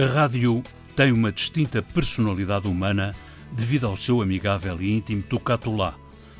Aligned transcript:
A 0.00 0.06
rádio 0.06 0.62
tem 0.96 1.12
uma 1.12 1.30
distinta 1.30 1.82
personalidade 1.82 2.66
humana 2.66 3.14
devido 3.52 3.86
ao 3.86 3.98
seu 3.98 4.22
amigável 4.22 4.80
e 4.80 4.96
íntimo 4.96 5.22
tocatulá, 5.22 5.94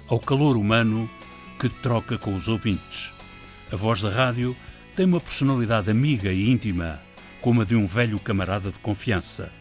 ao 0.09 0.19
calor 0.19 0.57
humano 0.57 1.11
que 1.59 1.69
troca 1.69 2.17
com 2.17 2.35
os 2.35 2.49
ouvintes. 2.49 3.13
A 3.71 3.77
voz 3.77 4.01
da 4.01 4.09
rádio 4.09 4.57
tem 4.97 5.05
uma 5.05 5.21
personalidade 5.21 5.91
amiga 5.91 6.33
e 6.33 6.49
íntima, 6.49 7.03
como 7.43 7.61
a 7.61 7.67
de 7.67 7.77
um 7.77 7.87
velho 7.87 8.19
camarada 8.19 8.71
de 8.71 8.79
confiança. 8.79 9.53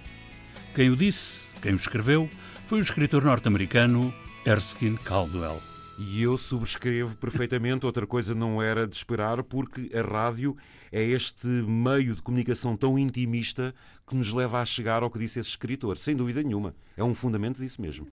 Quem 0.74 0.90
o 0.90 0.96
disse, 0.96 1.50
quem 1.62 1.74
o 1.74 1.76
escreveu, 1.76 2.30
foi 2.68 2.80
o 2.80 2.84
escritor 2.84 3.26
norte-americano 3.26 4.14
Erskine 4.46 4.98
Caldwell. 5.00 5.62
E 6.02 6.22
eu 6.24 6.38
subscrevo 6.38 7.18
perfeitamente, 7.18 7.86
outra 7.86 8.08
coisa 8.08 8.34
não 8.34 8.62
era 8.64 8.88
de 8.88 8.96
esperar, 8.96 9.44
porque 9.44 9.92
a 9.94 10.02
rádio 10.02 10.56
é 10.94 11.04
este 11.04 11.46
meio 11.46 12.16
de 12.16 12.22
comunicação 12.22 12.78
tão 12.78 12.98
intimista 12.98 13.76
que 14.08 14.16
nos 14.16 14.32
leva 14.32 14.62
a 14.62 14.66
chegar 14.66 15.04
ao 15.04 15.12
que 15.12 15.20
disse 15.20 15.42
esse 15.42 15.50
escritor, 15.50 15.98
sem 15.98 16.16
dúvida 16.16 16.42
nenhuma. 16.42 16.74
É 16.96 17.04
um 17.04 17.14
fundamento 17.14 17.58
disso 17.58 17.82
mesmo. 17.82 18.08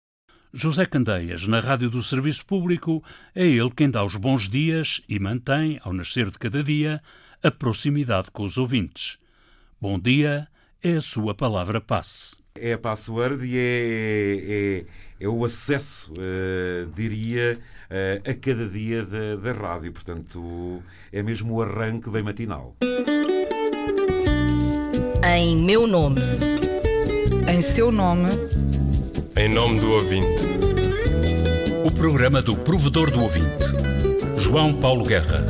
José 0.52 0.88
Candeias, 0.88 1.46
na 1.46 1.60
Rádio 1.60 1.92
do 1.92 2.02
Serviço 2.02 2.44
Público, 2.44 3.04
é 3.36 3.46
ele 3.46 3.70
quem 3.70 3.88
dá 3.88 4.04
os 4.04 4.16
bons 4.16 4.50
dias 4.50 5.04
e 5.08 5.20
mantém, 5.20 5.80
ao 5.84 5.94
nascer 5.94 6.32
de 6.32 6.40
cada 6.40 6.64
dia, 6.64 7.00
a 7.44 7.52
proximidade 7.52 8.32
com 8.32 8.46
os 8.46 8.58
ouvintes. 8.58 9.20
Bom 9.80 10.00
dia 10.00 10.48
é 10.82 10.94
a 10.94 11.02
sua 11.02 11.36
palavra 11.36 11.80
passe. 11.80 12.38
É 12.56 12.74
a 12.74 12.78
password 12.78 13.46
e 13.46 13.58
é, 13.58 14.40
é, 14.48 14.86
é 15.20 15.28
o 15.28 15.46
acesso, 15.46 16.12
uh, 16.14 16.92
diria, 16.94 17.60
uh, 17.90 18.30
a 18.30 18.34
cada 18.34 18.68
dia 18.68 19.06
da, 19.06 19.36
da 19.36 19.52
rádio. 19.54 19.92
Portanto, 19.92 20.82
é 21.12 21.24
mesmo 21.24 21.56
o 21.56 21.62
arranque 21.62 22.10
bem 22.10 22.24
matinal. 22.24 22.76
Em 25.24 25.58
meu 25.58 25.88
nome. 25.88 26.22
Em 27.52 27.62
seu 27.62 27.92
nome. 27.92 28.30
Em 29.36 29.50
nome 29.50 29.80
do 29.80 29.92
ouvinte. 29.92 30.44
O 31.86 31.92
programa 31.92 32.42
do 32.42 32.58
provedor 32.58 33.12
do 33.12 33.22
ouvinte. 33.22 33.66
João 34.38 34.76
Paulo 34.80 35.04
Guerra. 35.04 35.46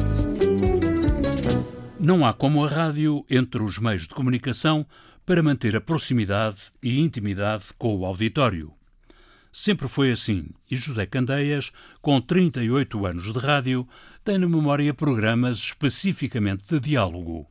Não 2.00 2.26
há 2.26 2.34
como 2.34 2.64
a 2.64 2.70
rádio 2.70 3.26
entre 3.30 3.64
os 3.64 3.80
meios 3.80 4.04
de 4.04 4.10
comunicação 4.10 4.86
para 5.26 5.42
manter 5.42 5.76
a 5.76 5.82
proximidade 5.82 6.58
e 6.82 7.00
intimidade 7.00 7.66
com 7.78 7.98
o 7.98 8.06
auditório. 8.06 8.72
Sempre 9.58 9.88
foi 9.88 10.12
assim, 10.12 10.50
e 10.70 10.76
José 10.76 11.06
Candeias, 11.06 11.72
com 12.02 12.20
38 12.20 13.06
anos 13.06 13.32
de 13.32 13.40
rádio, 13.40 13.88
tem 14.22 14.38
na 14.38 14.50
memória 14.50 14.94
programas 14.94 15.60
especificamente 15.60 16.66
de 16.68 16.78
diálogo. 16.78 17.48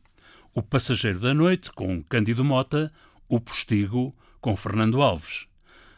O 0.55 0.62
Passageiro 0.62 1.19
da 1.19 1.32
Noite, 1.32 1.72
com 1.72 2.02
Cândido 2.02 2.44
Mota, 2.44 2.92
O 3.27 3.41
Postigo, 3.41 4.14
com 4.38 4.55
Fernando 4.55 5.00
Alves. 5.00 5.47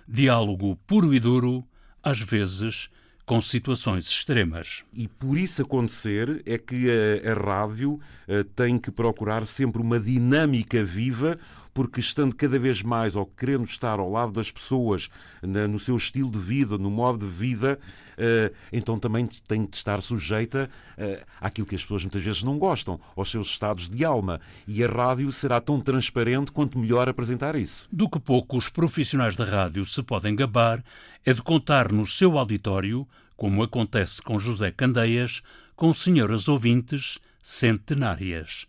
Diálogo 0.06 0.76
puro 0.86 1.12
e 1.12 1.18
duro, 1.18 1.64
às 2.00 2.20
vezes 2.20 2.88
com 3.26 3.40
situações 3.40 4.08
extremas. 4.08 4.84
E 4.94 5.08
por 5.08 5.36
isso 5.36 5.60
acontecer 5.60 6.40
é 6.46 6.56
que 6.56 6.86
a, 6.88 7.32
a 7.32 7.34
rádio 7.34 7.98
a, 8.28 8.44
tem 8.54 8.78
que 8.78 8.92
procurar 8.92 9.44
sempre 9.44 9.82
uma 9.82 9.98
dinâmica 9.98 10.84
viva, 10.84 11.36
porque 11.76 12.00
estando 12.00 12.34
cada 12.34 12.58
vez 12.58 12.82
mais 12.82 13.14
ou 13.14 13.26
querendo 13.26 13.66
estar 13.66 13.98
ao 13.98 14.10
lado 14.10 14.32
das 14.32 14.50
pessoas 14.50 15.10
na, 15.42 15.68
no 15.68 15.78
seu 15.78 15.94
estilo 15.94 16.30
de 16.30 16.38
vida, 16.38 16.78
no 16.78 16.90
modo 16.90 17.26
de 17.26 17.30
vida, 17.30 17.78
uh, 18.16 18.56
então 18.72 18.98
também 18.98 19.28
tem 19.46 19.66
de 19.66 19.76
estar 19.76 20.00
sujeita 20.00 20.70
uh, 20.96 21.26
àquilo 21.38 21.66
que 21.66 21.74
as 21.74 21.82
pessoas 21.82 22.04
muitas 22.04 22.22
vezes 22.22 22.42
não 22.42 22.58
gostam, 22.58 22.98
aos 23.14 23.30
seus 23.30 23.48
estados 23.48 23.90
de 23.90 24.06
alma. 24.06 24.40
E 24.66 24.82
a 24.82 24.88
rádio 24.88 25.30
será 25.30 25.60
tão 25.60 25.78
transparente 25.78 26.50
quanto 26.50 26.78
melhor 26.78 27.10
apresentar 27.10 27.54
isso. 27.54 27.86
Do 27.92 28.08
que 28.08 28.18
pouco 28.18 28.56
os 28.56 28.70
profissionais 28.70 29.36
da 29.36 29.44
rádio 29.44 29.84
se 29.84 30.02
podem 30.02 30.34
gabar 30.34 30.82
é 31.26 31.32
de 31.34 31.42
contar 31.42 31.92
no 31.92 32.06
seu 32.06 32.38
auditório, 32.38 33.06
como 33.36 33.62
acontece 33.62 34.22
com 34.22 34.38
José 34.38 34.70
Candeias, 34.70 35.42
com 35.74 35.92
senhoras 35.92 36.48
ouvintes 36.48 37.18
centenárias 37.42 38.66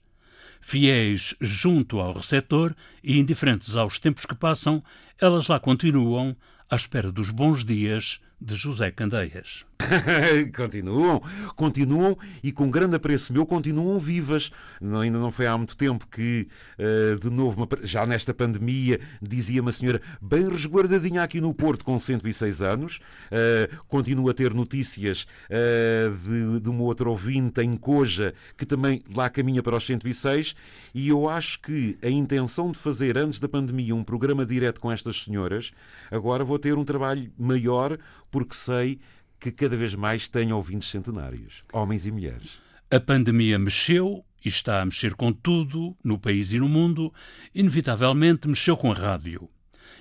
fiéis 0.62 1.35
junto 1.40 2.00
ao 2.00 2.13
receptor 2.13 2.75
e 3.03 3.19
indiferentes 3.19 3.75
aos 3.75 4.00
tempos 4.00 4.25
que 4.25 4.35
passam, 4.35 4.84
elas 5.19 5.47
lá 5.47 5.59
continuam 5.59 6.35
à 6.69 6.75
espera 6.75 7.12
dos 7.12 7.29
bons 7.29 7.63
dias 7.63 8.19
de 8.40 8.56
José 8.56 8.92
Candeias. 8.92 9.66
continuam, 10.56 11.22
continuam 11.56 12.18
e 12.44 12.52
com 12.52 12.70
grande 12.70 12.96
apreço 12.96 13.31
meu 13.31 13.46
continuam 13.46 14.00
vivas. 14.00 14.52
Não, 14.81 15.00
ainda 15.00 15.20
não 15.20 15.31
foi 15.31 15.48
há 15.48 15.58
muito 15.58 15.78
tempo 15.78 16.08
que, 16.08 16.48
uh, 16.80 17.20
de 17.20 17.30
novo, 17.30 17.68
já 17.84 18.06
nesta 18.06 18.34
pandemia, 18.34 19.00
dizia 19.22 19.62
uma 19.62 19.72
senhora 19.72 20.02
bem 20.22 20.50
resguardadinha 20.50 21.22
aqui 21.24 21.40
no 21.40 21.53
Porto 21.53 21.86
com 21.86 21.98
106 22.00 22.62
anos, 22.62 22.98
uh, 22.98 23.84
continua 23.88 24.31
a 24.31 24.34
ter 24.34 24.54
notícias 24.54 25.28
uh, 25.50 26.16
de, 26.18 26.59
de 26.59 26.69
uma 26.69 26.84
outra 26.84 27.09
ouvinte 27.09 27.62
em 27.62 27.75
Coja 27.78 28.34
que 28.58 28.66
também 28.66 29.02
lá 29.16 29.30
caminha 29.30 29.62
para 29.62 29.75
os 29.75 29.86
106 29.86 30.56
e 30.94 31.09
eu 31.09 31.30
acho 31.30 31.62
que 31.62 31.98
a 32.02 32.09
intenção 32.09 32.72
de 32.72 32.78
fazer 32.78 33.18
antes 33.18 33.40
da 33.40 33.48
pandemia 33.48 33.96
um 33.96 34.04
programa 34.04 34.46
direto 34.46 34.81
com 34.81 34.92
estas 34.92 35.24
senhoras, 35.24 35.72
agora 36.12 36.44
vou 36.44 36.58
ter 36.58 36.78
um 36.78 36.84
trabalho 36.84 37.31
maior 37.38 37.98
porque 38.32 38.56
sei 38.56 39.00
que 39.40 39.52
cada 39.52 39.78
vez 39.78 39.94
mais 39.96 40.28
tenha 40.28 40.56
ouvintes 40.56 40.90
centenários, 40.90 41.64
homens 41.72 42.06
e 42.06 42.12
mulheres. 42.12 42.60
A 42.90 43.00
pandemia 43.00 43.60
mexeu 43.60 44.24
e 44.44 44.50
está 44.50 44.82
a 44.82 44.86
mexer 44.86 45.14
com 45.14 45.34
tudo, 45.34 45.96
no 46.04 46.18
país 46.18 46.54
e 46.54 46.60
no 46.60 46.70
mundo, 46.70 47.14
inevitavelmente 47.54 48.48
mexeu 48.48 48.78
com 48.78 48.92
a 48.92 48.96
rádio. 48.96 49.50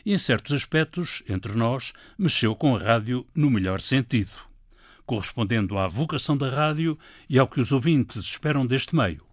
E 0.05 0.13
em 0.13 0.19
certos 0.19 0.53
aspectos, 0.53 1.23
entre 1.29 1.53
nós, 1.55 1.93
mexeu 2.17 2.55
com 2.55 2.77
a 2.77 2.79
rádio 2.79 3.27
no 3.35 3.51
melhor 3.51 3.81
sentido, 3.81 4.31
correspondendo 5.05 5.77
à 5.77 5.89
vocação 5.89 6.37
da 6.37 6.49
rádio 6.49 6.97
e 7.29 7.39
ao 7.39 7.49
que 7.49 7.61
os 7.61 7.73
ouvintes 7.73 8.19
esperam 8.19 8.65
deste 8.65 8.95
meio. 8.95 9.26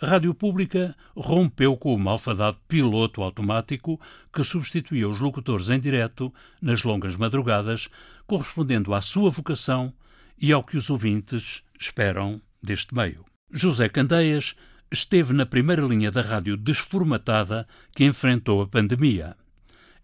A 0.00 0.06
rádio 0.06 0.34
pública 0.34 0.94
rompeu 1.16 1.74
com 1.76 1.94
o 1.94 1.98
malfadado 1.98 2.58
piloto 2.68 3.22
automático 3.22 3.98
que 4.30 4.44
substituía 4.44 5.08
os 5.08 5.20
locutores 5.20 5.70
em 5.70 5.80
direto 5.80 6.32
nas 6.60 6.84
longas 6.84 7.16
madrugadas, 7.16 7.88
correspondendo 8.26 8.92
à 8.92 9.00
sua 9.00 9.30
vocação 9.30 9.94
e 10.38 10.52
ao 10.52 10.62
que 10.62 10.76
os 10.76 10.90
ouvintes 10.90 11.62
esperam 11.80 12.42
deste 12.62 12.94
meio. 12.94 13.24
José 13.50 13.88
Candeias 13.88 14.54
esteve 14.92 15.32
na 15.32 15.46
primeira 15.46 15.82
linha 15.82 16.10
da 16.10 16.20
rádio 16.20 16.58
desformatada 16.58 17.66
que 17.94 18.04
enfrentou 18.04 18.60
a 18.60 18.66
pandemia. 18.66 19.34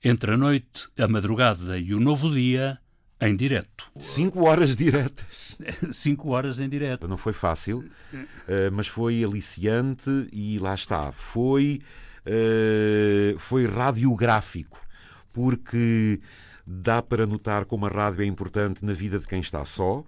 Entre 0.03 0.33
a 0.33 0.37
noite, 0.39 0.89
a 0.99 1.07
madrugada 1.07 1.79
e 1.79 1.95
o 1.95 2.01
novo 2.01 2.33
dia, 2.33 2.79
em 3.23 3.37
direto. 3.37 3.91
Cinco 3.99 4.45
horas 4.45 4.75
diretas. 4.75 5.57
Cinco 5.93 6.31
horas 6.31 6.59
em 6.59 6.69
direto. 6.69 7.07
Não 7.07 7.17
foi 7.17 7.33
fácil, 7.33 7.89
eh, 8.49 8.69
mas 8.71 8.89
foi 8.89 9.23
aliciante 9.23 10.29
e 10.33 10.59
lá 10.59 10.75
está. 10.75 11.13
Foi, 11.13 11.81
eh, 12.27 13.37
foi 13.39 13.67
radiográfico, 13.67 14.81
porque 15.33 16.21
dá 16.67 17.01
para 17.01 17.25
notar 17.25 17.65
como 17.65 17.87
a 17.87 17.89
rádio 17.89 18.23
é 18.23 18.27
importante 18.27 18.85
na 18.85 18.93
vida 18.93 19.21
de 19.21 19.27
quem 19.29 19.41
está 19.41 19.65
só, 19.65 20.05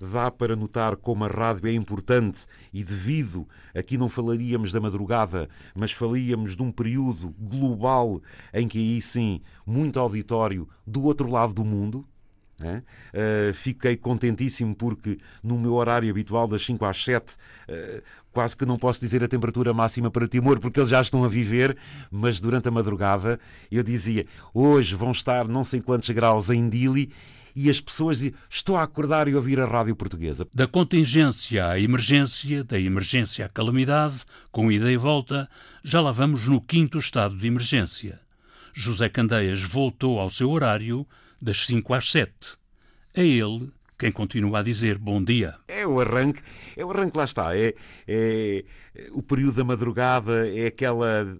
dá 0.00 0.30
para 0.30 0.56
notar 0.56 0.96
como 0.96 1.24
a 1.24 1.28
rádio 1.28 1.68
é 1.68 1.72
importante 1.72 2.46
e 2.72 2.82
devido, 2.82 3.46
aqui 3.74 3.98
não 3.98 4.08
falaríamos 4.08 4.72
da 4.72 4.80
madrugada, 4.80 5.50
mas 5.74 5.92
falaríamos 5.92 6.56
de 6.56 6.62
um 6.62 6.72
período 6.72 7.34
global 7.38 8.22
em 8.54 8.66
que 8.66 8.78
aí 8.78 9.02
sim, 9.02 9.42
muito 9.66 10.00
auditório 10.00 10.66
do 10.86 11.02
outro 11.02 11.30
lado 11.30 11.52
do 11.52 11.64
mundo, 11.64 12.06
Uh, 12.60 13.54
fiquei 13.54 13.96
contentíssimo 13.96 14.74
porque 14.74 15.16
no 15.44 15.56
meu 15.56 15.74
horário 15.74 16.10
habitual 16.10 16.48
das 16.48 16.64
5 16.64 16.84
às 16.84 17.04
7 17.04 17.34
uh, 17.34 18.02
quase 18.32 18.56
que 18.56 18.66
não 18.66 18.76
posso 18.76 19.00
dizer 19.00 19.22
a 19.22 19.28
temperatura 19.28 19.72
máxima 19.72 20.10
para 20.10 20.26
Timor 20.26 20.58
porque 20.58 20.80
eles 20.80 20.90
já 20.90 21.00
estão 21.00 21.22
a 21.22 21.28
viver, 21.28 21.76
mas 22.10 22.40
durante 22.40 22.66
a 22.66 22.72
madrugada 22.72 23.38
eu 23.70 23.80
dizia 23.84 24.26
hoje 24.52 24.96
vão 24.96 25.12
estar 25.12 25.46
não 25.46 25.62
sei 25.62 25.80
quantos 25.80 26.10
graus 26.10 26.50
em 26.50 26.68
Dili 26.68 27.12
e 27.54 27.70
as 27.70 27.80
pessoas 27.80 28.18
diziam 28.18 28.34
estou 28.50 28.76
a 28.76 28.82
acordar 28.82 29.28
e 29.28 29.34
ouvir 29.34 29.60
a 29.60 29.66
rádio 29.66 29.94
portuguesa. 29.94 30.46
Da 30.54 30.66
contingência 30.66 31.66
à 31.66 31.78
emergência, 31.78 32.64
da 32.64 32.78
emergência 32.78 33.46
à 33.46 33.48
calamidade, 33.48 34.20
com 34.50 34.70
ida 34.70 34.90
e 34.90 34.96
volta, 34.96 35.48
já 35.82 36.00
lá 36.00 36.12
vamos 36.12 36.46
no 36.46 36.60
quinto 36.60 36.98
estado 36.98 37.36
de 37.36 37.46
emergência. 37.46 38.20
José 38.72 39.08
Candeias 39.08 39.60
voltou 39.60 40.20
ao 40.20 40.30
seu 40.30 40.50
horário 40.50 41.06
das 41.40 41.66
5 41.66 41.94
às 41.94 42.10
7. 42.10 42.30
É 43.14 43.24
ele 43.24 43.70
quem 43.98 44.12
continua 44.12 44.60
a 44.60 44.62
dizer 44.62 44.96
bom 44.96 45.22
dia. 45.22 45.56
É 45.66 45.86
o 45.86 46.00
arranque, 46.00 46.40
é 46.76 46.84
o 46.84 46.90
arranque 46.90 47.16
lá 47.16 47.24
está. 47.24 47.56
É, 47.56 47.74
é 48.06 48.64
o 49.12 49.22
período 49.22 49.56
da 49.56 49.64
madrugada, 49.64 50.48
é 50.48 50.66
aquela, 50.66 51.36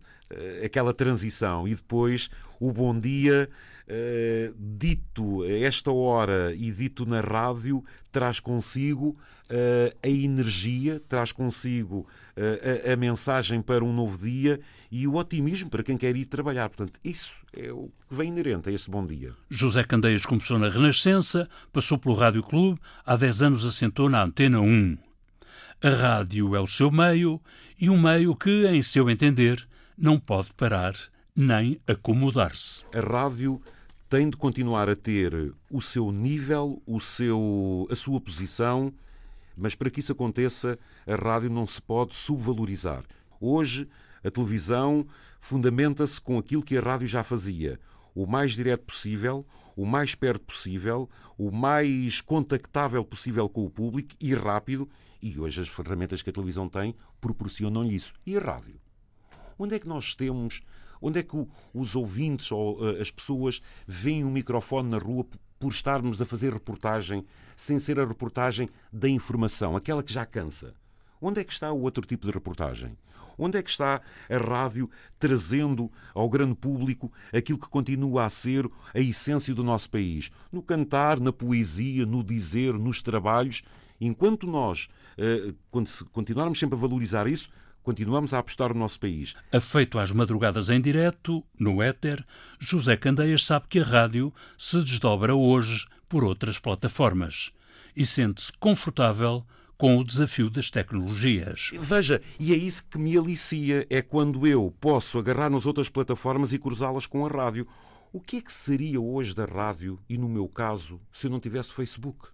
aquela 0.65 0.93
transição. 0.93 1.69
E 1.69 1.75
depois 1.75 2.29
o 2.59 2.73
bom 2.73 2.97
dia 2.99 3.49
uh, 3.89 4.55
dito 4.59 5.43
a 5.43 5.51
esta 5.51 5.91
hora 5.91 6.55
e 6.55 6.71
dito 6.71 7.07
na 7.07 7.21
rádio, 7.21 7.83
traz 8.13 8.39
consigo 8.39 9.17
uh, 9.51 9.97
a 10.03 10.09
energia, 10.09 11.01
traz 11.09 11.33
consigo 11.33 12.07
uh, 12.37 12.89
a, 12.89 12.93
a, 12.93 12.97
mensagem 12.97 13.63
para 13.63 13.85
um 13.85 13.93
novo 13.93 14.19
dia 14.19 14.61
e 14.91 15.07
o 15.07 15.17
otimismo 15.17 15.71
para 15.71 15.83
quem 15.83 15.97
quer 15.97 16.15
ir 16.17 16.27
trabalhar. 16.27 16.69
Portanto, 16.69 16.99
isso 17.03 17.35
é 17.53 17.73
o 17.73 17.91
que 18.09 18.15
vem 18.15 18.29
inerente 18.29 18.69
a 18.69 18.73
esse 18.73 18.91
bom 18.91 19.05
dia. 19.05 19.33
José 19.51 19.83
Candeias 19.83 20.25
começou 20.25 20.59
na 20.59 20.69
Renascença, 20.69 21.49
passou 21.73 21.99
pelo 21.99 22.15
Rádio 22.15 22.43
Clube, 22.43 22.81
há 23.05 23.17
10 23.17 23.43
anos 23.43 23.67
assentou 23.67 24.09
na 24.09 24.23
Antena 24.23 24.61
1. 24.61 24.99
A 25.81 25.91
rádio 25.91 26.57
é 26.57 26.61
o 26.61 26.67
seu 26.67 26.91
meio 26.91 27.41
e 27.81 27.89
um 27.89 28.01
meio 28.01 28.35
que, 28.35 28.67
em 28.67 28.83
seu 28.83 29.09
entender, 29.09 29.67
não 29.97 30.19
pode 30.19 30.53
parar 30.55 30.95
nem 31.37 31.81
acomodar-se. 31.87 32.85
A 32.93 33.01
rádio 33.01 33.63
tem 34.09 34.31
de 34.31 34.37
continuar 34.37 34.89
a 34.89 34.97
ter 34.97 35.55
o 35.71 35.83
seu 35.83 36.11
nível, 36.11 36.83
o 36.87 36.99
seu, 36.99 37.87
a 37.91 37.95
sua 37.95 38.21
posição, 38.21 38.93
mas 39.57 39.75
para 39.75 39.91
que 39.91 40.01
isso 40.01 40.13
aconteça, 40.13 40.79
a 41.07 41.15
rádio 41.15 41.51
não 41.51 41.67
se 41.67 41.81
pode 41.83 42.15
subvalorizar. 42.15 43.05
Hoje, 43.39 43.89
a 44.25 44.31
televisão 44.31 45.07
fundamenta-se 45.41 46.21
com 46.21 46.39
aquilo 46.39 46.63
que 46.63 46.79
a 46.79 46.81
rádio 46.81 47.07
já 47.07 47.23
fazia: 47.23 47.79
o 48.15 48.27
mais 48.27 48.53
direto 48.53 48.85
possível, 48.85 49.47
o 49.77 49.85
mais 49.85 50.15
perto 50.15 50.45
possível, 50.47 51.09
o 51.37 51.51
mais 51.51 52.21
contactável 52.23 53.05
possível 53.05 53.49
com 53.49 53.65
o 53.67 53.71
público 53.71 54.15
e 54.21 54.35
rápido. 54.35 54.89
E 55.21 55.39
hoje 55.39 55.61
as 55.61 55.69
ferramentas 55.69 56.23
que 56.23 56.31
a 56.31 56.33
televisão 56.33 56.69
tem 56.69 56.95
proporcionam-lhe 57.21 57.95
isso. 57.95 58.15
E 58.25 58.37
a 58.37 58.41
rádio? 58.41 58.81
Onde 59.59 59.75
é 59.75 59.79
que 59.79 59.89
nós 59.89 60.15
temos 60.15 60.63
Onde 61.01 61.21
é 61.21 61.23
que 61.23 61.47
os 61.75 61.97
ouvintes 61.97 62.51
ou 62.53 62.81
uh, 62.81 63.01
as 63.01 63.11
pessoas 63.11 63.61
veem 63.87 64.25
um 64.25 64.31
microfone 64.31 64.91
na 64.91 64.99
rua 64.99 65.27
por 65.59 65.71
estarmos 65.71 66.21
a 66.23 66.27
fazer 66.27 66.53
reportagem 66.53 67.25
sem 67.57 67.79
ser 67.79 67.99
a 67.99 68.07
reportagem 68.07 68.69
da 68.93 69.09
informação, 69.09 69.77
aquela 69.77 70.03
que 70.03 70.13
já 70.13 70.25
cansa? 70.25 70.75
Onde 71.21 71.41
é 71.41 71.45
que 71.45 71.53
está 71.53 71.73
o 71.73 71.83
outro 71.83 72.07
tipo 72.07 72.27
de 72.27 72.33
reportagem? 72.33 72.97
Onde 73.37 73.57
é 73.57 73.63
que 73.63 73.71
está 73.71 74.01
a 74.29 74.37
rádio 74.37 74.91
trazendo 75.19 75.91
ao 76.13 76.29
grande 76.29 76.57
público 76.57 77.13
aquilo 77.33 77.59
que 77.59 77.69
continua 77.69 78.25
a 78.25 78.31
ser 78.31 78.69
a 78.93 78.99
essência 78.99 79.55
do 79.55 79.63
nosso 79.63 79.89
país? 79.91 80.31
No 80.51 80.61
cantar, 80.61 81.21
na 81.21 81.33
poesia, 81.33 82.05
no 82.05 82.25
dizer, 82.25 82.75
nos 82.75 83.01
trabalhos. 83.01 83.63
Enquanto 84.01 84.47
nós 84.47 84.89
uh, 85.17 85.55
continuarmos 86.13 86.59
sempre 86.59 86.77
a 86.77 86.81
valorizar 86.81 87.29
isso, 87.29 87.49
continuamos 87.89 88.35
a 88.35 88.41
apostar 88.41 88.75
no 88.75 88.81
nosso 88.81 89.01
país. 89.01 89.35
Afeito 89.51 89.99
às 89.99 90.13
madrugadas 90.13 90.69
em 90.69 90.79
direto, 90.79 91.43
no 91.59 91.83
éter, 91.83 92.23
José 92.59 92.99
Candeias 92.99 93.47
sabe 93.47 93.65
que 93.67 93.79
a 93.79 93.83
rádio 93.83 94.31
se 94.59 94.85
desdobra 94.85 95.35
hoje 95.35 95.87
por 96.07 96.23
outras 96.23 96.59
plataformas 96.59 97.51
e 97.97 98.05
sente-se 98.05 98.53
confortável 98.53 99.43
com 99.79 99.97
o 99.97 100.05
desafio 100.05 100.51
das 100.51 100.71
tecnologias. 100.71 101.71
Veja, 101.81 102.21
e 102.39 102.53
é 102.53 102.59
isso 102.59 102.85
que 102.91 102.99
me 102.99 103.17
alicia, 103.17 103.87
é 103.89 104.03
quando 104.03 104.47
eu 104.47 104.71
posso 104.79 105.19
agarrar 105.19 105.49
nas 105.49 105.65
outras 105.65 105.89
plataformas 105.89 106.53
e 106.53 106.59
cruzá-las 106.59 107.07
com 107.07 107.25
a 107.25 107.31
rádio. 107.31 107.67
O 108.13 108.21
que 108.21 108.37
é 108.37 108.43
que 108.43 108.53
seria 108.53 109.01
hoje 109.01 109.35
da 109.35 109.47
rádio, 109.47 109.99
e 110.07 110.19
no 110.19 110.29
meu 110.29 110.47
caso, 110.47 111.01
se 111.11 111.27
eu 111.27 111.31
não 111.31 111.41
tivesse 111.41 111.73
Facebook? 111.73 112.29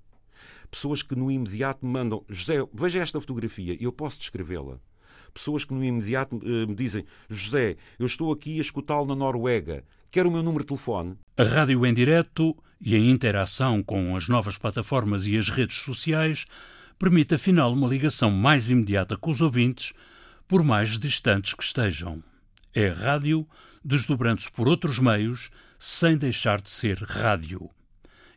Pessoas 0.68 1.00
que 1.00 1.14
no 1.14 1.30
imediato 1.30 1.86
me 1.86 1.92
mandam, 1.92 2.24
José, 2.28 2.54
veja 2.74 2.98
esta 2.98 3.20
fotografia, 3.20 3.76
e 3.78 3.84
eu 3.84 3.92
posso 3.92 4.18
descrevê-la 4.18 4.80
pessoas 5.34 5.64
que 5.64 5.74
no 5.74 5.84
imediato 5.84 6.40
eh, 6.42 6.66
me 6.66 6.74
dizem: 6.74 7.04
José, 7.28 7.76
eu 7.98 8.06
estou 8.06 8.32
aqui 8.32 8.58
a 8.58 8.62
escutá-lo 8.62 9.06
na 9.06 9.16
Noruega, 9.16 9.84
quer 10.10 10.26
o 10.26 10.30
meu 10.30 10.42
número 10.42 10.64
de 10.64 10.68
telefone? 10.68 11.18
A 11.36 11.42
rádio 11.42 11.84
em 11.84 11.92
direto 11.92 12.56
e 12.80 12.94
a 12.94 12.98
interação 12.98 13.82
com 13.82 14.16
as 14.16 14.28
novas 14.28 14.56
plataformas 14.56 15.26
e 15.26 15.36
as 15.36 15.50
redes 15.50 15.78
sociais 15.78 16.44
permite 16.98 17.34
afinal 17.34 17.72
uma 17.72 17.88
ligação 17.88 18.30
mais 18.30 18.70
imediata 18.70 19.16
com 19.16 19.30
os 19.30 19.40
ouvintes, 19.40 19.92
por 20.46 20.62
mais 20.62 20.98
distantes 20.98 21.52
que 21.52 21.64
estejam. 21.64 22.22
É 22.72 22.88
rádio 22.88 23.46
desdobrando-se 23.84 24.50
por 24.50 24.68
outros 24.68 24.98
meios 24.98 25.50
sem 25.78 26.16
deixar 26.16 26.60
de 26.60 26.70
ser 26.70 26.98
rádio 27.02 27.68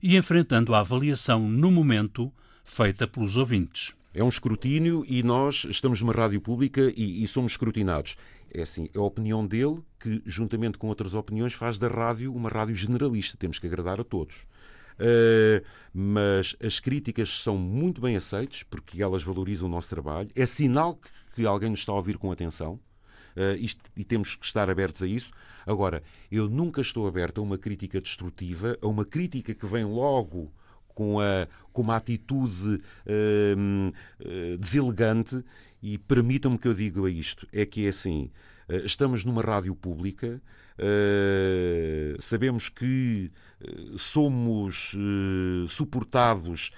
e 0.01 0.17
enfrentando 0.17 0.75
a 0.75 0.79
avaliação 0.79 1.47
no 1.47 1.71
momento 1.71 2.31
feita 2.63 3.07
pelos 3.07 3.37
ouvintes. 3.37 3.93
É 4.17 4.23
um 4.23 4.29
escrutínio 4.29 5.05
e 5.07 5.21
nós 5.21 5.63
estamos 5.69 6.01
numa 6.01 6.11
rádio 6.11 6.41
pública 6.41 6.91
e, 6.95 7.23
e, 7.23 7.27
somos 7.27 7.51
escrutinados. 7.51 8.17
É 8.51 8.63
assim, 8.63 8.89
é 8.91 8.97
a 8.97 9.01
opinião 9.03 9.45
dele 9.45 9.79
que, 9.99 10.23
juntamente 10.25 10.79
com 10.79 10.87
outras 10.87 11.13
opiniões, 11.13 11.53
faz 11.53 11.77
da 11.77 11.87
rádio 11.87 12.33
uma 12.33 12.49
rádio 12.49 12.73
generalista. 12.73 13.37
Temos 13.37 13.59
que 13.59 13.67
agradar 13.67 14.01
a 14.01 14.03
todos. 14.03 14.47
Uh, 14.97 15.63
mas 15.93 16.55
as 16.59 16.79
críticas 16.79 17.29
são 17.43 17.59
muito 17.59 18.01
bem 18.01 18.15
aceitas 18.15 18.63
porque 18.63 19.03
elas 19.03 19.21
valorizam 19.21 19.67
o 19.67 19.71
nosso 19.71 19.91
trabalho. 19.91 20.29
É 20.35 20.47
sinal 20.47 20.95
que, 20.95 21.09
que 21.35 21.45
alguém 21.45 21.69
nos 21.69 21.81
está 21.81 21.91
a 21.91 21.95
ouvir 21.97 22.17
com 22.17 22.31
atenção. 22.31 22.79
Uh, 23.35 23.55
isto, 23.59 23.83
e 23.95 24.03
temos 24.03 24.35
que 24.35 24.47
estar 24.47 24.67
abertos 24.67 25.03
a 25.03 25.07
isso. 25.07 25.29
Agora, 25.63 26.01
eu 26.31 26.49
nunca 26.49 26.81
estou 26.81 27.07
aberto 27.07 27.39
a 27.39 27.43
uma 27.43 27.59
crítica 27.59 28.01
destrutiva, 28.01 28.79
a 28.81 28.87
uma 28.87 29.05
crítica 29.05 29.53
que 29.53 29.67
vem 29.67 29.85
logo 29.85 30.51
com, 30.97 31.19
a, 31.19 31.47
com 31.71 31.83
uma 31.83 31.95
atitude 31.95 32.81
uh, 33.05 34.57
deselegante 34.57 35.43
e 35.79 35.95
permitam-me 35.99 36.57
que 36.57 36.67
eu 36.67 36.73
diga 36.73 37.07
isto, 37.07 37.47
é 37.53 37.67
que 37.67 37.85
é 37.85 37.89
assim, 37.89 38.31
uh, 38.67 38.77
estamos 38.77 39.23
numa 39.23 39.43
rádio 39.43 39.75
pública, 39.75 40.41
uh, 40.79 42.19
sabemos 42.19 42.67
que 42.67 43.31
somos 43.97 44.95
suportados 45.67 46.69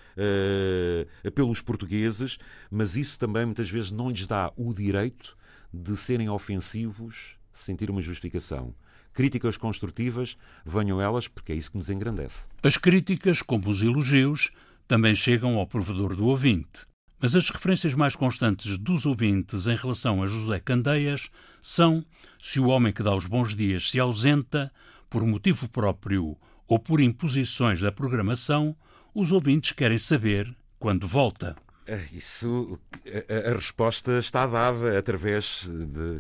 pelos 1.36 1.60
portugueses, 1.60 2.38
mas 2.72 2.96
isso 2.96 3.20
também 3.20 3.46
muitas 3.46 3.70
vezes 3.70 3.92
não 3.92 4.10
lhes 4.10 4.26
dá 4.26 4.50
o 4.56 4.74
direito 4.74 5.38
de 5.74 5.98
serem 5.98 6.30
ofensivos, 6.30 7.36
sentir 7.52 7.90
uma 7.90 8.02
justificação. 8.02 8.74
Críticas 9.14 9.58
construtivas, 9.58 10.38
venham 10.66 11.02
elas, 11.02 11.28
porque 11.28 11.52
é 11.52 11.56
isso 11.56 11.72
que 11.72 11.78
nos 11.78 11.90
engrandece. 11.90 12.48
As 12.64 12.78
críticas, 12.78 13.42
como 13.42 13.70
os 13.70 13.82
elogios, 13.82 14.52
também 14.88 15.16
chegam 15.16 15.58
ao 15.58 15.68
provedor 15.68 16.16
do 16.16 16.28
ouvinte. 16.28 16.88
Mas 17.22 17.36
as 17.36 17.50
referências 17.50 17.94
mais 17.94 18.16
constantes 18.16 18.78
dos 18.78 19.06
ouvintes 19.06 19.68
em 19.68 19.76
relação 19.76 20.24
a 20.24 20.28
José 20.28 20.60
Candeias 20.60 21.30
são 21.62 22.06
se 22.40 22.60
o 22.60 22.68
homem 22.68 22.94
que 22.94 23.04
dá 23.04 23.14
os 23.14 23.26
bons 23.26 23.56
dias 23.56 23.92
se 23.92 24.00
ausenta, 24.00 24.72
por 25.10 25.26
motivo 25.26 25.68
próprio 25.68 26.38
ou 26.68 26.80
por 26.80 27.02
imposições 27.02 27.82
da 27.82 27.92
programação, 27.92 28.76
os 29.14 29.32
ouvintes 29.32 29.72
querem 29.74 29.98
saber 29.98 30.56
quando 30.78 31.08
volta. 31.08 31.56
Ah, 31.88 31.98
isso, 32.14 32.80
a, 33.28 33.50
a 33.50 33.54
resposta 33.54 34.20
está 34.20 34.46
dada 34.46 34.98
através 34.98 35.68
de 35.68 36.20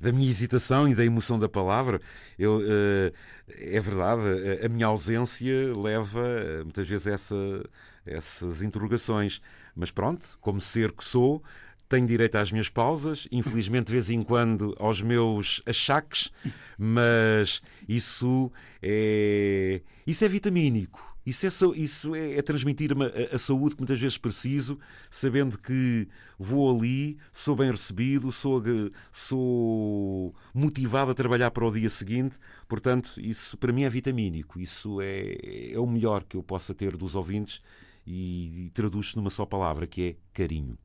da 0.00 0.12
minha 0.12 0.28
hesitação 0.28 0.88
e 0.88 0.94
da 0.94 1.04
emoção 1.04 1.38
da 1.38 1.48
palavra. 1.48 2.00
Eu, 2.38 2.58
uh, 2.58 3.12
é 3.48 3.80
verdade, 3.80 4.22
a, 4.62 4.66
a, 4.66 4.68
minha 4.68 4.86
ausência 4.86 5.72
leva 5.76 6.20
uh, 6.20 6.64
muitas 6.64 6.86
vezes 6.86 7.06
a 7.06 7.12
essa, 7.12 7.64
essas 8.04 8.62
interrogações. 8.62 9.40
Mas 9.74 9.90
pronto, 9.90 10.38
como 10.40 10.60
ser 10.60 10.92
que 10.92 11.04
sou, 11.04 11.42
tenho 11.88 12.06
direito 12.06 12.36
às 12.36 12.50
minhas 12.50 12.68
pausas, 12.68 13.28
infelizmente 13.30 13.86
de 13.86 13.92
vez 13.92 14.10
em 14.10 14.22
quando 14.22 14.74
aos 14.78 15.02
meus 15.02 15.62
achaques, 15.66 16.30
mas 16.78 17.62
isso 17.88 18.50
é, 18.82 19.80
isso 20.06 20.24
é 20.24 20.28
vitamínico. 20.28 21.15
Isso 21.26 21.44
é, 21.44 21.76
isso 21.76 22.14
é, 22.14 22.34
é 22.34 22.42
transmitir-me 22.42 23.04
a, 23.06 23.34
a, 23.34 23.38
saúde 23.38 23.74
que 23.74 23.80
muitas 23.80 23.98
vezes 23.98 24.16
preciso, 24.16 24.78
sabendo 25.10 25.58
que 25.58 26.06
vou 26.38 26.70
ali, 26.70 27.18
sou 27.32 27.56
bem 27.56 27.68
recebido, 27.68 28.30
sou, 28.30 28.62
sou 29.10 30.32
motivado 30.54 31.10
a 31.10 31.14
trabalhar 31.14 31.50
para 31.50 31.66
o 31.66 31.72
dia 31.72 31.90
seguinte. 31.90 32.36
Portanto, 32.68 33.14
isso 33.18 33.58
para 33.58 33.72
mim 33.72 33.82
é 33.82 33.90
vitamínico. 33.90 34.60
Isso 34.60 35.00
é, 35.00 35.72
é 35.72 35.78
o 35.80 35.86
melhor 35.86 36.22
que 36.22 36.36
eu 36.36 36.44
possa 36.44 36.72
ter 36.72 36.96
dos 36.96 37.16
ouvintes 37.16 37.60
e, 38.06 38.66
e 38.66 38.70
traduz-se 38.70 39.16
numa 39.16 39.30
só 39.30 39.44
palavra, 39.44 39.84
que 39.84 40.10
é 40.10 40.16
carinho. 40.32 40.78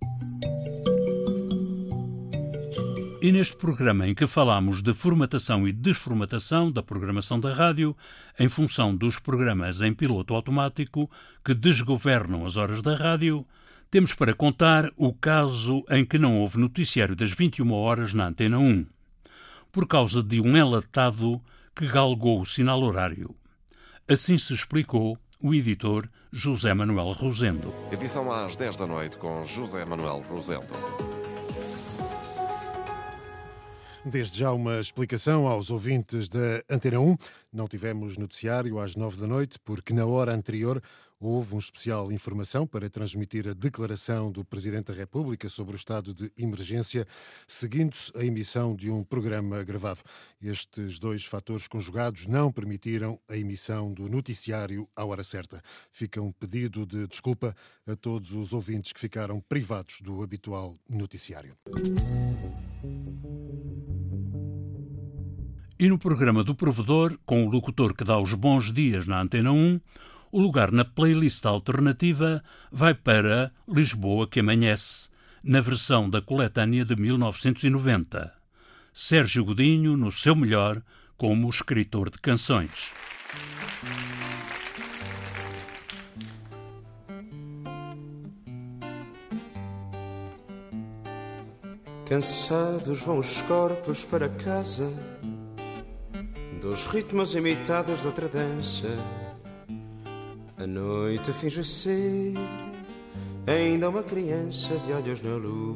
E 3.22 3.32
neste 3.32 3.56
programa 3.56 4.08
em 4.08 4.16
que 4.16 4.26
falamos 4.26 4.82
de 4.82 4.96
formatação 4.96 5.68
e 5.68 5.72
desformatação 5.72 6.72
da 6.72 6.82
programação 6.82 7.40
da 7.40 7.54
rádio, 7.54 7.96
em 8.40 8.50
função 8.50 8.96
dos 8.96 9.20
programas 9.20 9.80
em 9.80 9.94
piloto 9.94 10.34
automático 10.34 11.08
que 11.46 11.54
desgovernam 11.54 12.44
as 12.48 12.58
horas 12.58 12.82
da 12.82 12.96
rádio, 12.96 13.46
temos 13.92 14.16
para 14.16 14.34
contar 14.34 14.90
o 14.98 15.14
caso 15.14 15.84
em 15.92 16.04
que 16.04 16.18
não 16.18 16.40
houve 16.40 16.58
noticiário 16.58 17.16
das 17.16 17.30
21 17.30 17.72
horas 17.72 18.12
na 18.12 18.26
Antena 18.26 18.58
1, 18.58 18.88
por 19.72 19.88
causa 19.88 20.24
de 20.24 20.42
um 20.42 20.58
enlatado 20.58 21.40
que 21.76 21.88
galgou 21.88 22.42
o 22.42 22.46
sinal 22.46 22.82
horário. 22.82 23.36
Assim 24.10 24.36
se 24.36 24.56
explicou 24.56 25.16
o 25.40 25.54
editor 25.54 26.10
José 26.32 26.74
Manuel 26.74 27.12
Rosendo. 27.12 27.72
Edição 27.92 28.32
às 28.32 28.56
10 28.56 28.78
da 28.78 28.88
noite 28.88 29.16
com 29.18 29.44
José 29.44 29.86
Manuel 29.86 30.24
Rosendo. 30.28 31.21
Desde 34.04 34.40
já 34.40 34.52
uma 34.52 34.80
explicação 34.80 35.48
aos 35.48 35.70
ouvintes 35.70 36.28
da 36.28 36.64
Antena 36.68 37.00
1. 37.00 37.16
Não 37.54 37.68
tivemos 37.68 38.18
noticiário 38.18 38.80
às 38.80 38.96
nove 38.96 39.22
da 39.22 39.28
noite, 39.28 39.60
porque 39.64 39.94
na 39.94 40.06
hora 40.08 40.34
anterior 40.34 40.82
houve 41.20 41.54
um 41.54 41.60
especial 41.60 42.12
informação 42.12 42.66
para 42.66 42.90
transmitir 42.90 43.48
a 43.48 43.54
declaração 43.54 44.32
do 44.32 44.44
Presidente 44.44 44.88
da 44.88 44.94
República 44.96 45.48
sobre 45.50 45.76
o 45.76 45.78
estado 45.78 46.16
de 46.16 46.32
emergência, 46.36 47.06
seguindo-se 47.48 48.12
a 48.16 48.26
emissão 48.26 48.76
de 48.76 48.90
um 48.90 49.04
programa 49.04 49.64
gravado. 49.64 50.02
Estes 50.42 50.98
dois 50.98 51.24
fatores 51.24 51.68
conjugados 51.68 52.26
não 52.26 52.52
permitiram 52.52 53.20
a 53.30 53.38
emissão 53.38 53.94
do 53.94 54.10
noticiário 54.10 54.90
à 54.96 55.06
hora 55.06 55.24
certa. 55.24 55.62
Fica 55.92 56.20
um 56.20 56.32
pedido 56.32 56.88
de 56.88 57.06
desculpa 57.06 57.56
a 57.86 57.96
todos 57.96 58.34
os 58.34 58.52
ouvintes 58.52 58.94
que 58.94 59.00
ficaram 59.00 59.40
privados 59.42 60.02
do 60.02 60.24
habitual 60.24 60.76
noticiário. 60.90 61.56
E 65.82 65.90
no 65.90 65.98
programa 65.98 66.44
do 66.44 66.54
Provedor, 66.54 67.18
com 67.26 67.44
o 67.44 67.50
locutor 67.50 67.96
que 67.96 68.04
dá 68.04 68.16
os 68.20 68.36
bons 68.36 68.72
dias 68.72 69.08
na 69.08 69.20
Antena 69.20 69.52
1, 69.52 69.82
o 70.32 70.40
lugar 70.40 70.72
na 70.72 70.86
playlist 70.86 71.44
alternativa 71.44 72.44
vai 72.72 72.94
para 72.94 73.52
Lisboa 73.68 74.28
que 74.28 74.42
Amanhece, 74.42 75.10
na 75.44 75.60
versão 75.60 76.08
da 76.08 76.22
coletânea 76.22 76.86
de 76.86 76.96
1990. 76.96 78.32
Sérgio 78.94 79.44
Godinho, 79.44 79.98
no 79.98 80.12
seu 80.12 80.36
melhor, 80.36 80.84
como 81.18 81.50
escritor 81.50 82.12
de 82.12 82.20
canções. 82.20 82.92
Cansados 92.06 93.00
vão 93.00 93.18
os 93.18 93.42
corpos 93.42 94.06
para 94.06 94.30
casa 94.30 95.21
dos 96.62 96.86
ritmos 96.86 97.36
imitados 97.36 98.02
de 98.02 98.08
outra 98.08 98.30
dança 98.30 98.88
a 100.62 100.68
noite 100.68 101.34
finge 101.34 101.64
ser 101.64 102.36
ainda 103.48 103.90
uma 103.90 104.04
criança 104.04 104.76
de 104.86 104.94
olhos 104.94 105.20
na 105.24 105.36
lua, 105.36 105.76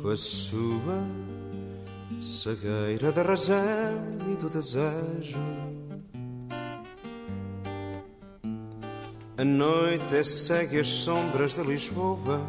com 0.00 0.08
a 0.08 0.16
sua 0.16 1.06
cegueira 2.18 3.12
da 3.12 3.22
razão 3.22 3.58
e 4.32 4.36
do 4.36 4.48
desejo. 4.48 5.38
A 9.36 9.44
noite 9.44 10.16
é 10.16 10.24
segue 10.24 10.80
as 10.80 10.88
sombras 10.88 11.52
de 11.52 11.62
Lisboa, 11.62 12.40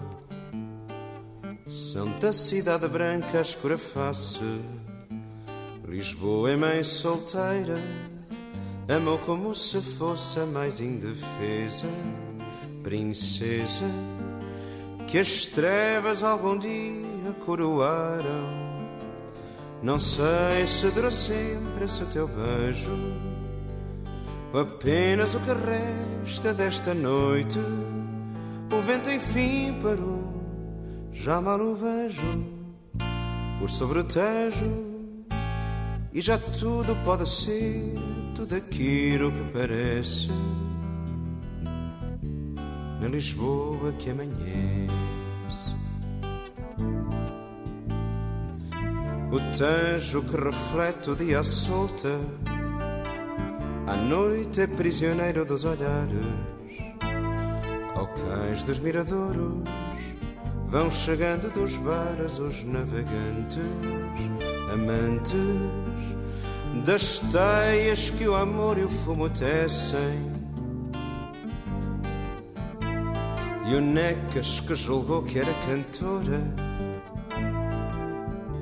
da 2.21 2.31
cidade 2.31 2.87
branca 2.87 3.41
escura 3.41 3.77
face. 3.77 4.39
Lisboa 5.91 6.51
é 6.51 6.55
mãe 6.55 6.83
solteira 6.83 7.77
Amou 8.88 9.17
como 9.17 9.53
se 9.53 9.81
fosse 9.81 10.39
a 10.39 10.45
mais 10.45 10.79
indefesa 10.79 11.86
princesa 12.81 13.83
que 15.05 15.17
as 15.19 15.45
trevas 15.45 16.24
algum 16.24 16.57
dia 16.57 17.33
coroaram. 17.45 18.48
Não 19.83 20.00
sei 20.00 20.65
se 20.65 20.89
dura 20.91 21.12
sempre 21.12 21.83
esse 21.83 22.05
teu 22.05 22.25
beijo, 22.25 22.98
apenas 24.53 25.33
o 25.36 25.39
que 25.41 25.51
resta 25.51 26.53
desta 26.53 26.93
noite. 26.93 27.60
O 28.71 28.81
vento 28.81 29.12
enfim 29.12 29.77
parou, 29.83 30.24
já 31.12 31.41
mal 31.41 31.60
o 31.60 31.75
vejo 31.75 32.62
por 33.60 33.69
sobre 33.69 34.00
o 34.00 34.03
tejo, 34.05 34.90
e 36.13 36.22
já 36.22 36.38
tudo 36.38 36.96
pode 37.03 37.27
ser 37.27 37.96
tudo 38.36 38.56
aquilo 38.56 39.32
que 39.32 39.44
parece 39.53 40.30
na 43.00 43.08
Lisboa 43.08 43.91
que 43.94 44.12
amanhece. 44.12 44.91
O 49.32 49.39
tanjo 49.58 50.22
que 50.24 50.36
reflete 50.36 51.10
o 51.10 51.15
dia 51.15 51.39
à 51.39 51.44
solta, 51.44 52.20
à 53.88 53.96
noite 53.96 54.62
é 54.62 54.68
prisioneiro 54.68 55.46
dos 55.46 55.63
olhares. 55.63 56.25
Ao 57.96 58.08
cais 58.08 58.62
dos 58.63 58.80
miradouros 58.80 59.63
vão 60.68 60.91
chegando 60.91 61.51
dos 61.51 61.77
bares 61.77 62.39
os 62.39 62.63
navegantes, 62.63 63.58
amantes 64.73 65.35
das 66.85 67.19
teias 67.19 68.09
que 68.09 68.27
o 68.27 68.35
amor 68.35 68.77
e 68.77 68.83
o 68.83 68.89
fumo 68.89 69.29
tecem. 69.29 70.31
E 73.67 73.75
o 73.75 73.81
Necas 73.81 74.59
que 74.59 74.75
julgou 74.75 75.21
que 75.23 75.39
era 75.39 75.53
cantora, 75.67 76.41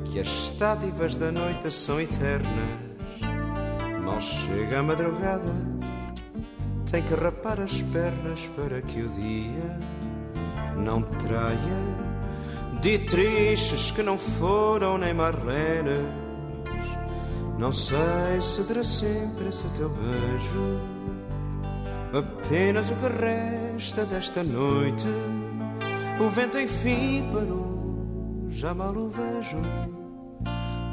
que 0.03 0.19
as 0.19 0.51
dádivas 0.51 1.15
da 1.15 1.31
noite 1.31 1.71
são 1.71 1.99
eternas. 2.01 2.79
Mal 4.03 4.19
chega 4.19 4.79
a 4.79 4.83
madrugada, 4.83 5.53
tem 6.91 7.01
que 7.01 7.13
rapar 7.13 7.61
as 7.61 7.81
pernas 7.81 8.49
para 8.55 8.81
que 8.81 9.01
o 9.01 9.09
dia 9.09 9.79
não 10.75 11.01
traia. 11.01 11.88
Dietriches 12.81 13.91
que 13.91 14.01
não 14.01 14.17
foram 14.17 14.97
nem 14.97 15.13
marlenas 15.13 16.29
não 17.59 17.73
sei 17.73 18.41
se 18.41 18.63
terá 18.63 18.85
sempre 18.85 19.49
esse 19.49 19.67
teu 19.71 19.89
beijo, 19.89 20.79
apenas 22.17 22.89
o 22.89 22.95
que 22.95 23.07
resta 23.21 24.05
desta 24.05 24.41
noite. 24.43 25.05
O 26.21 26.29
vento 26.29 26.57
enfim 26.57 27.29
parou, 27.33 28.47
já 28.49 28.73
mal 28.73 28.95
o 28.95 29.09
vejo, 29.09 29.57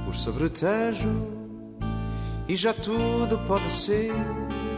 por 0.04 0.16
sobre 0.16 0.46
o 0.46 0.50
tejo, 0.50 1.08
e 2.48 2.56
já 2.56 2.74
tudo 2.74 3.38
pode 3.46 3.70
ser, 3.70 4.12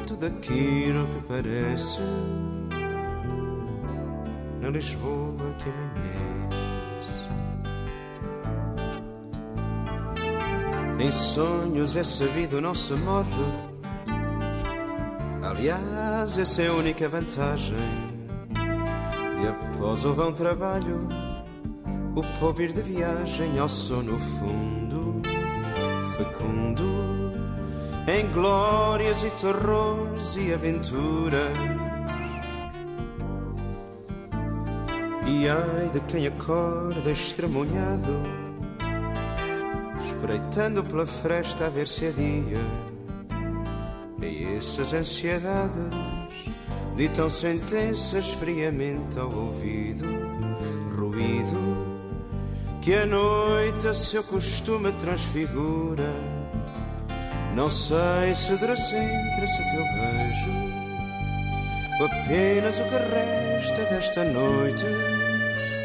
tudo 0.06 0.26
aquilo 0.26 1.06
que 1.06 1.26
parece, 1.26 2.00
na 4.60 4.68
Lisboa 4.68 5.54
que 5.58 5.70
amanhã. 5.70 6.37
Em 10.98 11.12
sonhos 11.12 11.94
é 11.94 12.02
sabido, 12.02 12.60
não 12.60 12.74
se 12.74 12.92
morre. 12.94 13.28
Aliás, 15.42 16.36
essa 16.36 16.62
é 16.62 16.66
a 16.66 16.72
única 16.72 17.08
vantagem 17.08 17.76
de 19.40 19.46
após 19.46 20.04
o 20.04 20.12
vão 20.12 20.32
trabalho, 20.32 21.08
o 22.16 22.40
povo 22.40 22.60
ir 22.60 22.72
de 22.72 22.82
viagem 22.82 23.60
ao 23.60 23.68
sono 23.68 24.18
fundo, 24.18 25.22
fecundo, 26.16 26.82
em 28.08 28.26
glórias 28.32 29.22
e 29.22 29.30
terrores 29.30 30.34
e 30.34 30.52
aventuras. 30.52 31.56
E 35.28 35.48
ai 35.48 35.90
de 35.92 36.00
quem 36.00 36.26
acorda 36.26 37.10
estremunhado 37.12 38.47
espreitando 40.18 40.82
pela 40.82 41.06
fresta 41.06 41.66
a 41.66 41.68
ver 41.68 41.86
se 41.86 42.06
é 42.06 42.10
dia. 42.10 42.58
E 44.20 44.56
essas 44.58 44.92
ansiedades 44.92 45.94
ditam 46.96 47.30
sentenças 47.30 48.30
friamente 48.32 49.18
ao 49.18 49.32
ouvido, 49.32 50.04
ruído 50.96 51.98
que 52.82 52.94
a 52.94 53.06
noite 53.06 53.86
a 53.86 53.94
seu 53.94 54.24
costume 54.24 54.90
transfigura. 54.92 56.12
Não 57.54 57.70
sei 57.70 58.34
se 58.34 58.56
dura 58.56 58.76
sempre 58.76 59.44
esse 59.44 59.70
teu 59.70 59.84
beijo, 59.94 60.52
apenas 62.04 62.78
o 62.78 62.84
que 62.84 62.96
resta 63.14 63.94
desta 63.94 64.24
noite. 64.24 64.84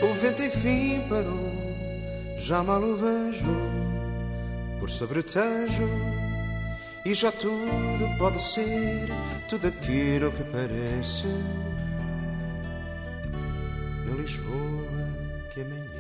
O 0.02 0.14
vento 0.16 0.44
enfim 0.44 1.02
parou, 1.08 1.52
já 2.38 2.64
mal 2.64 2.82
o 2.82 2.96
vejo 2.96 3.83
por 4.84 4.90
sobre 4.90 5.20
o 5.20 5.24
Tejo 5.24 5.88
e 7.06 7.14
já 7.16 7.32
tudo 7.32 8.18
pode 8.20 8.42
ser 8.42 9.08
tudo 9.50 9.68
aquilo 9.68 10.30
que 10.30 10.44
parece 10.52 11.26
na 14.06 14.14
Lisboa 14.18 15.08
que 15.54 15.62
amanhece. 15.62 15.94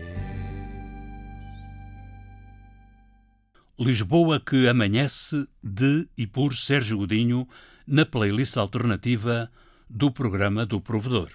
Lisboa 3.80 4.42
que 4.42 4.68
amanhece 4.68 5.48
de 5.64 6.06
e 6.18 6.28
por 6.28 6.54
Sérgio 6.54 6.98
Godinho 6.98 7.48
na 7.88 8.06
playlist 8.06 8.58
alternativa 8.58 9.50
do 9.90 10.12
programa 10.12 10.66
do 10.66 10.82
Provedor. 10.82 11.30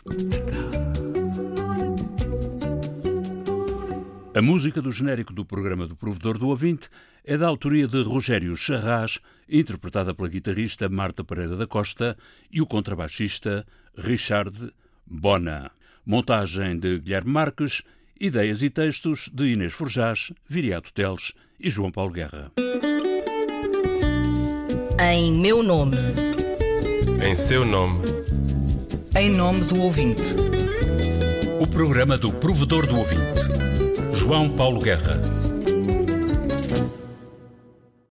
A 4.38 4.40
música 4.40 4.80
do 4.80 4.92
genérico 4.92 5.33
do 5.33 5.45
programa 5.45 5.85
do 5.85 5.97
Provedor 5.97 6.38
do 6.38 6.47
Ouvinte 6.47 6.88
é 7.25 7.37
da 7.37 7.49
autoria 7.49 7.88
de 7.88 8.00
Rogério 8.04 8.57
Charras, 8.57 9.18
interpretada 9.49 10.14
pela 10.14 10.28
guitarrista 10.28 10.88
Marta 10.88 11.25
Pereira 11.25 11.57
da 11.57 11.66
Costa 11.66 12.16
e 12.49 12.62
o 12.62 12.66
contrabaixista 12.66 13.66
Richard 13.97 14.73
Bona. 15.04 15.73
Montagem 16.07 16.78
de 16.78 17.00
Guilherme 17.00 17.33
Marques, 17.33 17.83
ideias 18.21 18.62
e 18.62 18.71
textos 18.71 19.28
de 19.35 19.54
Inês 19.54 19.73
Forjás, 19.73 20.30
Viriato 20.49 20.92
Teles 20.92 21.33
e 21.59 21.68
João 21.68 21.90
Paulo 21.90 22.12
Guerra. 22.12 22.52
Em 25.00 25.33
meu 25.33 25.64
nome. 25.64 25.97
Em 27.28 27.35
seu 27.35 27.64
nome. 27.64 28.04
Em 29.18 29.30
nome 29.30 29.64
do 29.64 29.80
ouvinte. 29.80 30.37
O 31.61 31.66
programa 31.66 32.16
do 32.16 32.33
Provedor 32.33 32.87
do 32.87 32.99
Ouvinte. 32.99 33.67
João 34.28 34.47
Paulo 34.50 34.78
Guerra. 34.78 35.38